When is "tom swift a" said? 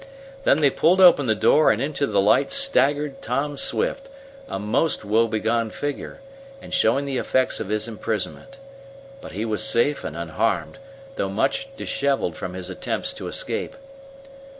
3.21-4.57